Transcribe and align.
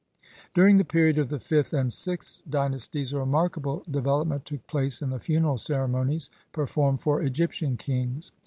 During 0.55 0.77
the 0.77 0.83
period 0.83 1.19
of 1.19 1.29
the 1.29 1.39
fifth 1.39 1.73
and 1.73 1.93
sixth 1.93 2.41
dynasties 2.49 3.13
a 3.13 3.19
remarkable 3.19 3.83
development 3.87 4.45
took 4.45 4.65
place 4.65 4.99
in 4.99 5.11
the 5.11 5.19
funeral 5.19 5.59
ceremonies 5.59 6.31
performed 6.53 7.03
for 7.03 7.21
Egyptian 7.21 7.77
kings. 7.77 8.31